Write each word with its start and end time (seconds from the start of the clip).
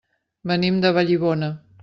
Venim 0.51 0.79
de 0.85 0.93
Vallibona. 0.99 1.53